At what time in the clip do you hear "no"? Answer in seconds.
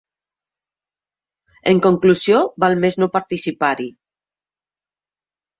3.03-3.11